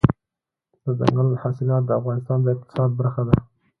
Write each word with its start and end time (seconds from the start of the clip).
دځنګل 0.83 1.29
حاصلات 1.41 1.83
د 1.85 1.91
افغانستان 1.99 2.39
د 2.41 2.47
اقتصاد 2.55 2.89
برخه 2.99 3.21
ده. 3.27 3.35